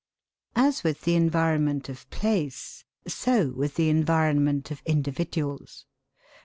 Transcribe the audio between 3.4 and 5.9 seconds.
with the environment of individuals.